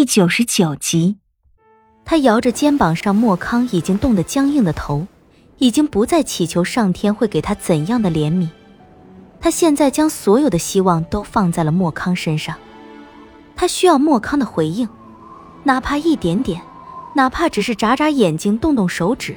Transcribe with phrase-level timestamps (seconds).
[0.00, 1.18] 第九十九集，
[2.06, 5.06] 他摇着肩膀上莫康已经冻得僵硬的头，
[5.58, 8.48] 已经不再祈求上天会给他怎样的怜悯。
[9.42, 12.56] 他现在将所有的希望都放在了莫康身上，
[13.54, 14.88] 他需要莫康的回应，
[15.64, 16.62] 哪怕一点点，
[17.14, 19.36] 哪怕只是眨眨眼睛、动动手指，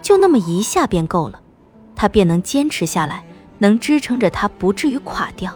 [0.00, 1.40] 就那么一下便够了，
[1.96, 3.24] 他便能坚持下来，
[3.58, 5.52] 能支撑着他不至于垮掉。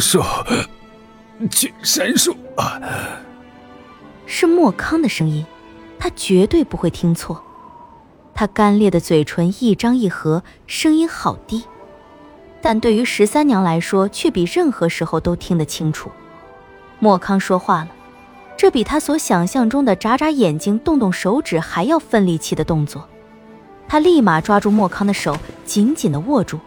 [0.00, 0.20] 树，
[1.50, 2.80] 君山树啊！
[4.26, 5.44] 是莫康的声音，
[5.98, 7.42] 他绝对不会听错。
[8.34, 11.64] 他干裂的嘴唇一张一合，声音好低。
[12.60, 16.10] 但对于十三娘来说，却比任何时候都听得清楚。
[16.98, 17.88] 莫康说话了，
[18.56, 23.08] 这比他所想象中的眨眨眼睛、动动手指还要费力气的动作。
[23.88, 26.60] 他立马抓住莫康的手，紧紧地握住，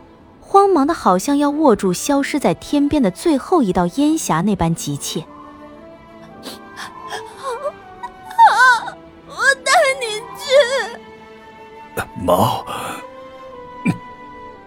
[0.48, 5.26] 慌忙的好像要握住消失在天边的最后一道烟霞那般急切。
[9.27, 10.05] 我带你
[10.38, 10.46] 去。
[12.23, 12.63] 毛。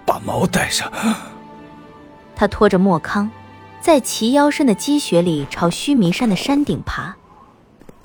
[0.04, 0.92] 把毛带上。
[2.34, 3.30] 他拖着莫康，
[3.80, 7.16] 在齐腰深的积雪里朝须弥山的山顶爬。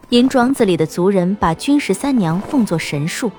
[0.10, 3.32] 银庄子里的族人把君十三娘奉作神树，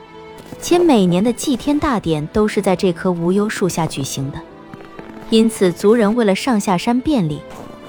[0.60, 4.38] 且每年的祭天大典都是在这棵无忧树下举行的。
[5.30, 7.40] 因此，族人为了上下山便利，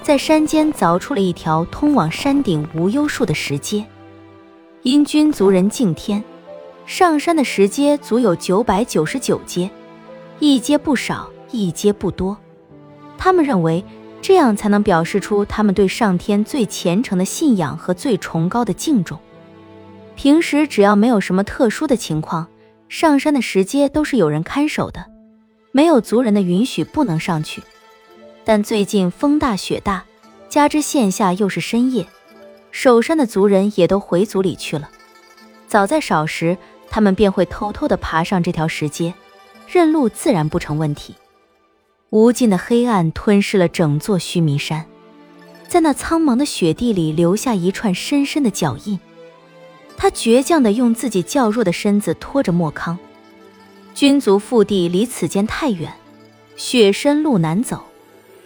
[0.02, 3.86] 在山间凿出了一条通往山顶无忧树的石阶。
[4.84, 6.24] 因君族人敬天，
[6.86, 9.70] 上山的石阶足有九百九十九阶。
[10.40, 12.38] 一阶不少，一阶不多。
[13.18, 13.84] 他们认为，
[14.22, 19.18] 这样才能表示出他们对上天最虔诚的信仰和最崇高的敬重。
[20.16, 22.48] 平时只要没有什么特殊的情况，
[22.88, 25.06] 上山的石阶都是有人看守的，
[25.72, 27.62] 没有族人的允许不能上去。
[28.44, 30.06] 但最近风大雪大，
[30.48, 32.08] 加之线下又是深夜，
[32.72, 34.90] 守山的族人也都回族里去了。
[35.68, 36.58] 早在少时，
[36.90, 39.14] 他们便会偷偷地爬上这条石阶。
[39.68, 41.16] 认路自然不成问题。
[42.12, 44.86] 无尽的黑暗吞噬了整座须弥山，
[45.68, 49.00] 在那苍茫的雪地里留下一串深深的脚印。
[49.98, 52.98] 他倔强地用自己较弱的身子拖着莫康。
[53.94, 55.94] 君族腹地离此间太远，
[56.58, 57.84] 雪深路难走，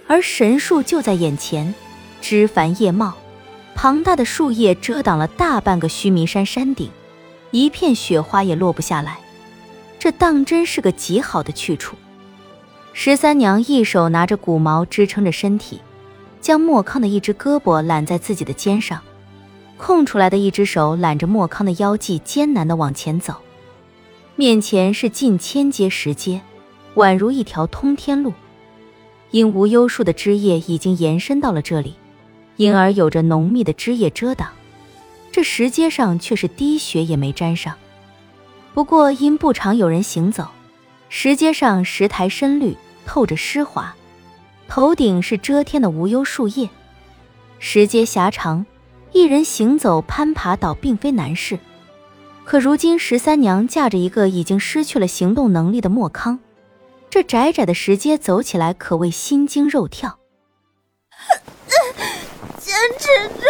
[0.08, 1.74] 而神树就在眼前，
[2.22, 3.14] 枝繁叶茂，
[3.74, 6.92] 庞大的树叶遮挡了大半个须弥山山顶，
[7.50, 9.18] 一片雪花也落不下来。
[9.98, 11.96] 这当真是个极好的去处。
[12.94, 15.81] 十三娘一手拿着骨毛支撑着身体，
[16.42, 19.02] 将莫康的一只胳膊揽在自己的肩上，
[19.80, 23.36] 空出来的一只手揽着莫康的腰际，艰难地往前走。
[24.36, 26.42] 面前是近千阶石阶，
[26.96, 28.34] 宛如一条通天路。
[29.32, 31.96] 因无忧树的枝叶已经延伸到了这里，
[32.58, 34.50] 因而有着浓密的枝叶遮挡，
[35.32, 37.74] 这石阶上却是滴血也没沾上。
[38.74, 40.48] 不过因不常有人行走，
[41.08, 42.76] 石阶上石苔深绿，
[43.06, 43.96] 透着湿滑。
[44.68, 46.70] 头顶是遮天的无忧树叶。
[47.60, 48.66] 石阶狭长，
[49.12, 51.59] 一人行走攀爬倒并非难事。
[52.46, 56.40] 可如今十三娘架着一个已经失去了行动能力的莫康，
[57.09, 60.18] 这窄窄的石阶走起来可谓心惊肉跳。
[62.59, 63.08] 坚持
[63.40, 63.46] 住，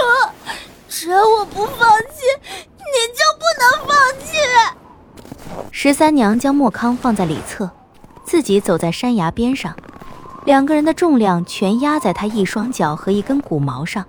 [0.88, 4.38] 只要我不放弃，你就不能放弃。
[5.72, 7.70] 十三娘将莫康放在里侧，
[8.24, 9.76] 自己走在山崖边上，
[10.46, 14.06] 两个人的重量全压在他一双脚和一根骨毛上。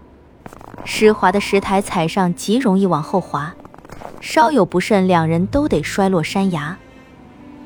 [0.85, 3.55] 湿滑的石台踩上极容易往后滑，
[4.21, 6.77] 稍有不慎，两人都得摔落山崖。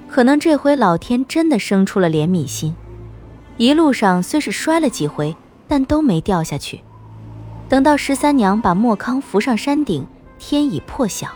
[0.08, 2.76] 可能这回老天真的生出了怜悯心，
[3.56, 5.36] 一路上虽是摔了几回，
[5.66, 6.80] 但都没掉下去。
[7.68, 10.06] 等到十三娘把莫康扶上山顶，
[10.38, 11.28] 天已破晓。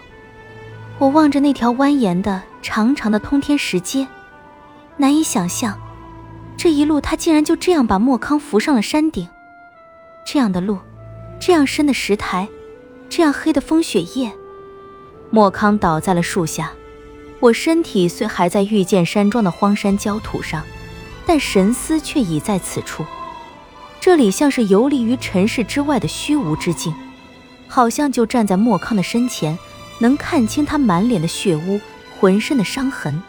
[0.99, 4.06] 我望着那条蜿蜒的、长长的通天石阶，
[4.97, 5.78] 难以想象，
[6.56, 9.27] 这一路他竟然就这样把莫康扶上了山顶。
[10.27, 10.78] 这样的路，
[11.41, 12.49] 这样深的石台，
[13.08, 14.32] 这样黑的风雪夜，
[15.31, 16.73] 莫康倒在了树下。
[17.40, 20.64] 我身体虽还在遇见山庄的荒山焦土上，
[21.25, 23.05] 但神思却已在此处。
[24.00, 26.93] 这里像是游离于尘世之外的虚无之境，
[27.69, 29.58] 好像就站在莫康的身前。
[30.00, 31.81] 能看清他满脸的血污，
[32.20, 33.20] 浑身的伤痕，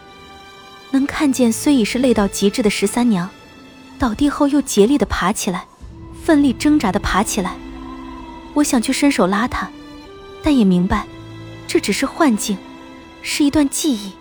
[0.92, 3.28] 能看见虽已是累到极致的十三娘，
[3.98, 5.66] 倒地后又竭力的爬起来，
[6.24, 7.56] 奋力挣扎的爬起来。
[8.54, 9.70] 我想去伸手拉他，
[10.44, 11.06] 但也明白，
[11.68, 12.58] 这只是幻境，
[13.22, 14.14] 是一段记忆。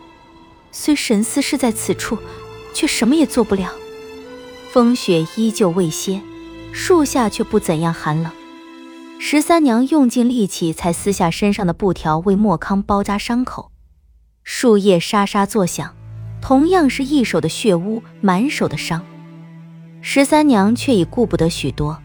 [0.70, 2.18] 虽神思是在此处，
[2.74, 3.72] 却什么也做不了。
[4.70, 6.20] 风雪依旧未歇，
[6.72, 8.30] 树下却不怎样寒冷。
[9.18, 13.72] 十三娘用尽力气才撕下身上的布条为莫康包扎伤口，
[14.44, 15.96] 树叶沙沙作响，
[16.40, 19.04] 同样是一手的血污，满手的伤。
[20.00, 22.00] 十三娘却已顾不得许多，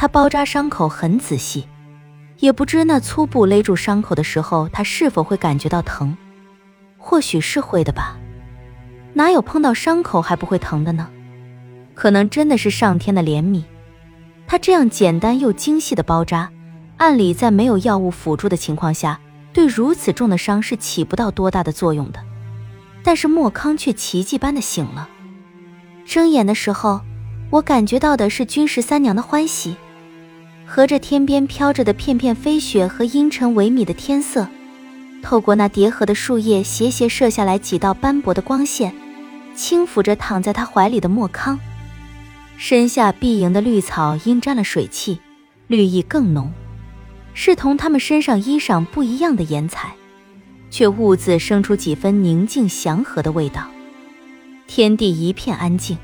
[0.00, 1.68] 他包扎伤口很仔细，
[2.38, 6.16] 也不知那粗布勒住伤口的时候，他是否会感觉到疼，
[6.96, 8.16] 或许是会的吧。
[9.12, 11.06] 哪有碰到伤口还不会疼的呢？
[11.94, 13.62] 可能真的是上天的怜悯。
[14.46, 16.50] 他这样简单又精细的包扎，
[16.96, 19.20] 按理在没有药物辅助的情况下，
[19.52, 22.20] 对如此重的伤是起不到多大的作用的。
[23.02, 25.10] 但是莫康却奇迹般的醒了。
[26.06, 27.02] 睁眼的时候，
[27.50, 29.76] 我感觉到的是君十三娘的欢喜，
[30.72, 34.46] 和着天边飘着的片片飞雪和阴沉萎靡的天色，
[35.20, 38.94] 透过那叠合的树叶，斜斜射下来几道斑驳的光线，
[39.52, 41.58] 轻抚着躺在他怀里的莫康。
[42.56, 45.18] 身下碧莹的绿草因沾了水汽，
[45.66, 46.52] 绿意更浓，
[47.34, 49.90] 是同他们身上衣裳不一样的颜彩，
[50.70, 53.66] 却兀自生出几分宁静祥和的味道。
[54.68, 55.98] 天地一片安静，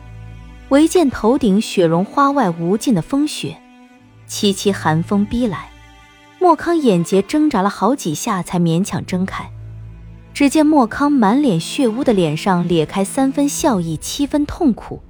[0.70, 3.56] 唯见头顶雪绒花外无尽的风雪，
[4.28, 5.70] 凄凄寒风逼来。
[6.38, 9.50] 莫康眼睫挣扎了好几下，才勉强睁开。
[10.34, 15.02] 只见莫康满脸血污的脸上裂开三分笑意，七分痛苦，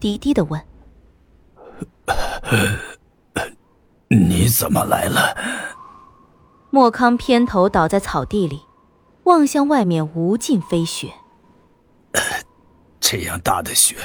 [0.00, 0.60] 低低的问。
[4.08, 5.36] 你怎么来了？
[6.70, 8.62] 莫康偏头倒在草地里，
[9.24, 11.12] 望向外面无尽飞雪。
[13.00, 13.96] 这样大的雪，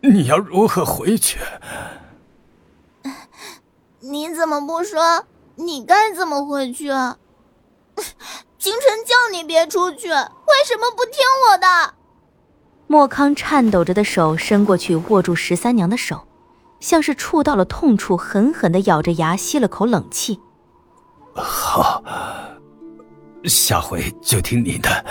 [0.00, 1.40] 你要如何回去？
[4.02, 5.24] 你怎么不说？
[5.54, 7.18] 你该怎么回去啊？
[8.58, 11.94] 京城叫你别出去，为什么不听我的？
[12.88, 16.26] 莫康颤抖着的手伸过去，握住十三娘的手。
[16.80, 20.40] 像是触到了痛处，狠狠的咬着牙，吸了口冷气。
[21.32, 22.02] 好，
[23.44, 25.04] 下回就听你的。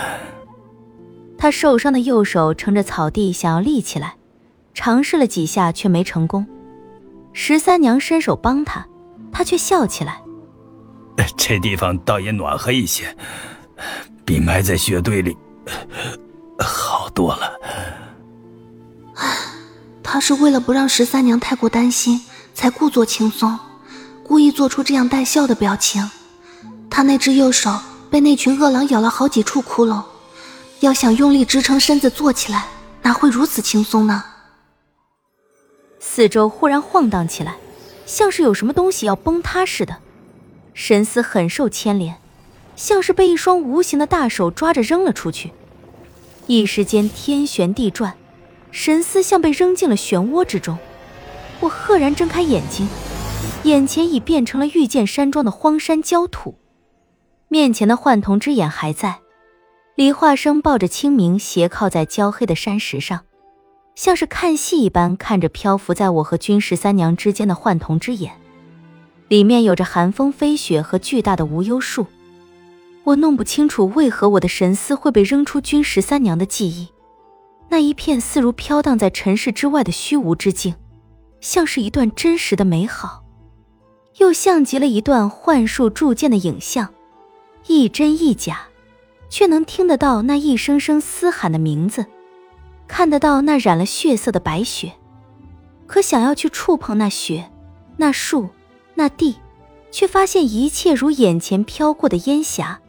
[1.38, 4.16] 他受伤的右手撑着草地，想要立起来，
[4.74, 6.46] 尝试了几下却没成功。
[7.32, 8.86] 十三娘伸手帮他，
[9.32, 10.20] 他却笑起来。
[11.36, 13.16] 这地方倒也暖和一些，
[14.24, 15.36] 比埋在雪堆里
[16.58, 17.52] 好多了。
[20.02, 22.20] 他是为了不让十三娘太过担心，
[22.54, 23.58] 才故作轻松，
[24.22, 26.10] 故意做出这样带笑的表情。
[26.90, 27.74] 他那只右手
[28.10, 30.02] 被那群恶狼咬了好几处窟窿，
[30.80, 32.66] 要想用力支撑身子坐起来，
[33.02, 34.22] 哪会如此轻松呢？
[36.04, 37.54] 四周忽然晃荡起来，
[38.06, 39.98] 像是有什么东西要崩塌似的。
[40.74, 42.16] 神思很受牵连，
[42.74, 45.52] 像是被一双无形的大手抓着扔了出去。
[46.48, 48.14] 一时间天旋地转。
[48.72, 50.76] 神思像被扔进了漩涡之中，
[51.60, 52.88] 我赫然睁开眼睛，
[53.62, 56.56] 眼前已变成了御剑山庄的荒山焦土，
[57.48, 59.20] 面前的幻童之眼还在。
[59.94, 63.20] 李化生抱着清明斜靠在焦黑的山石上，
[63.94, 68.32] 像是看戏一般看着漂浮在我和君十三娘之间的幻童之眼，
[69.28, 72.06] 里面有着寒风飞雪和巨大的无忧树。
[73.04, 76.88] 我弄不清楚为何我的神思会被扔出君十三娘的记忆。
[77.68, 80.74] 那一片似如飘荡在尘世之外的虚无之境，
[81.40, 83.24] 像是一段真实的美好，
[84.18, 86.92] 又像极了一段幻术铸剑的影像，
[87.66, 88.68] 一真一假，
[89.28, 92.06] 却能听得到那一声声嘶喊的名字，
[92.92, 94.92] 看得到那染了血色的白雪，
[95.86, 97.50] 可想要去触碰那雪、
[97.96, 98.50] 那树、
[98.92, 99.36] 那地，
[99.90, 102.82] 却发现一切如眼前飘过的烟霞，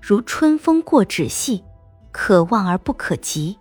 [0.00, 1.62] 如春风过纸细，
[2.10, 3.58] 可望而不可及。